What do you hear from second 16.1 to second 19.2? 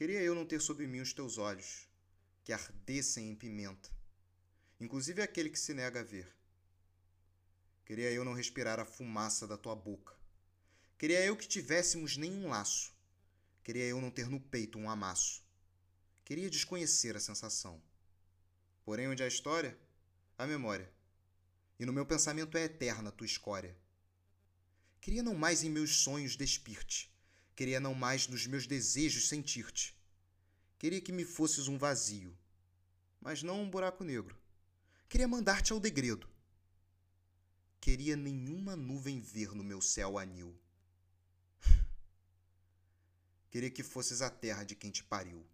Queria desconhecer a sensação. Porém,